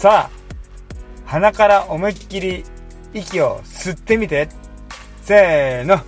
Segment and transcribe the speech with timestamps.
[0.00, 2.64] さあ、鼻から思いっきり
[3.12, 4.48] 息を吸ってみて。
[5.20, 5.98] せーの。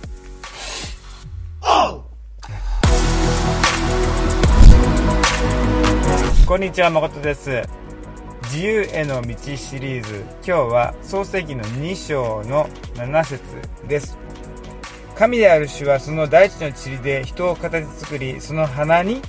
[6.47, 7.61] こんにちは、誠です。
[8.45, 10.25] 自由への道シリーズ。
[10.43, 13.43] 今日は創世記の2章の7節
[13.87, 14.17] です。
[15.15, 19.21] 神である主はその大地の塵で人を形作り、その鼻に、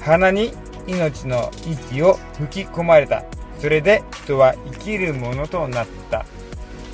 [0.00, 0.52] 鼻に
[0.88, 3.22] 命の息を吹き込まれた。
[3.62, 6.26] それで人は生きるものとなった。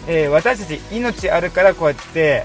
[0.06, 2.44] えー私たち命あるからこうやって、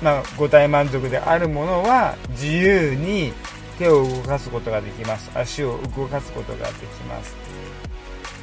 [0.00, 3.32] まあ、五体満足であるものは自由に
[3.76, 5.32] 手を動かすことができます。
[5.34, 7.34] 足を動かすことができます。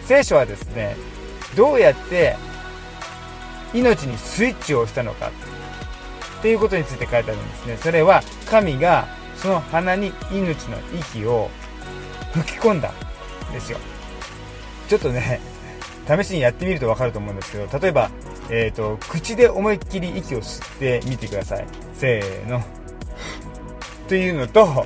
[0.07, 0.97] 聖書はですね、
[1.55, 2.35] どうやって
[3.73, 5.29] 命にスイッチを押したのか
[6.39, 7.77] っていうことについて書いてあるんですね。
[7.77, 11.49] それは神がその鼻に命の息を
[12.33, 13.77] 吹き込んだんですよ。
[14.91, 15.39] ちょっとね、
[16.05, 18.11] 試しにやってみるとわかると思うんですけど、例えば、
[18.49, 21.65] えっ、と、口で思いっきり息を吸ってみてください。
[21.97, 22.61] せーの。
[24.09, 24.85] というのと、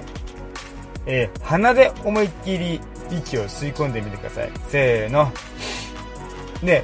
[1.07, 2.79] えー鼻で思いっきり
[3.09, 4.51] 息を吸い込んでみてください。
[4.69, 5.31] せーの。
[6.61, 6.83] で、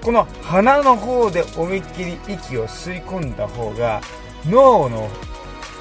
[0.00, 4.00] この鼻の方で思いっきり息を吸い込んだ方が、
[4.48, 5.10] 脳の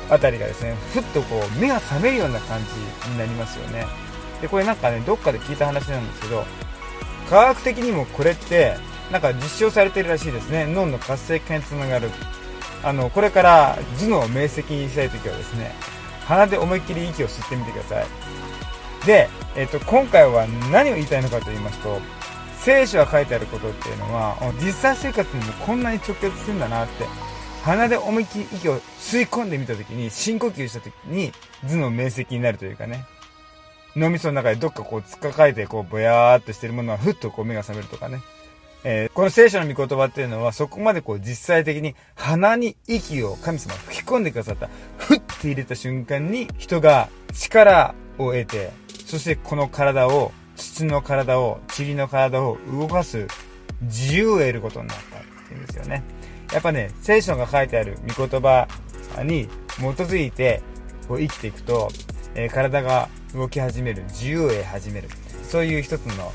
[0.10, 2.60] あたりがですね、ふっとこう、目が覚めるような感
[3.06, 4.11] じになりますよね。
[4.42, 6.44] で、これなんかね、どっかで聞いた話なんですけど、
[7.30, 8.76] 科学的にもこれって、
[9.12, 10.66] なんか実証されてるらしいですね。
[10.66, 12.10] 脳の活性化につながる。
[12.84, 15.72] あの、これから頭脳を明晰にしたいときはですね、
[16.26, 18.06] 鼻で思いっきり息を吸ってみてください。
[19.06, 22.00] で、えっと、今回は何を言いたいのかと言いますと、
[22.60, 27.06] 聖書が書いてあることっていうのは、実際生活にもこんなに直結するんだなって、
[27.64, 31.32] 鼻で思いっきり息を吸い込んでみたときに、深呼吸したときに、
[31.64, 33.06] 頭脳明晰になるというかね、
[33.96, 38.22] 脳みその中でどっかこう、つっかかえて、こう、ぼやーっとしてるものは、ふっとこう、目が覚めるとかね。
[38.84, 44.70] えーこの聖書の御言葉っていうのは、そこまでこう、実際的に鼻に息を神様吹き込んでくださった。
[44.98, 48.72] ふって入れた瞬間に、人が力を得て、
[49.06, 53.28] そしてこの体を、土の体を、塵の体を動かす
[53.82, 56.04] 自由を得ることになったっていうんですよね。
[56.54, 58.68] やっぱね、聖書が書いてある御言葉
[59.24, 59.48] に
[59.78, 60.62] 基づいて、
[61.08, 61.90] こう生きていくと、
[62.36, 65.10] えー体が動き始める、自由を得始める。
[65.44, 66.32] そういう一つの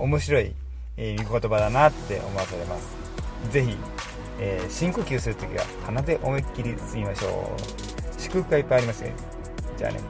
[0.00, 0.54] 面白い、
[0.96, 2.96] えー御言葉だなって思わされます。
[3.50, 3.76] 是非、
[4.38, 7.54] えー深呼吸するときは鼻で思いっきり吸いましょ
[8.18, 8.20] う。
[8.20, 9.10] 祝福がいっぱいありますよ。
[9.76, 10.00] じゃあね。